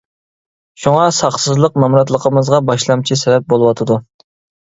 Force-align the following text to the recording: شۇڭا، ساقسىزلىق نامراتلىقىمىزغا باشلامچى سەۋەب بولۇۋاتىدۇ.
شۇڭا، 0.83 1.01
ساقسىزلىق 1.17 1.75
نامراتلىقىمىزغا 1.83 2.61
باشلامچى 2.71 3.19
سەۋەب 3.25 3.45
بولۇۋاتىدۇ. 3.53 3.99